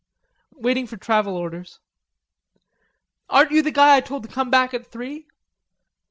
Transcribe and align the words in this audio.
"Waiting 0.55 0.87
for 0.87 0.97
travel 0.97 1.37
orders." 1.37 1.79
"Aren't 3.29 3.51
you 3.51 3.61
the 3.61 3.69
guy 3.69 3.97
I 3.97 4.01
told 4.01 4.23
to 4.23 4.29
come 4.33 4.49
back 4.49 4.73
at 4.73 4.91
three?" 4.91 5.27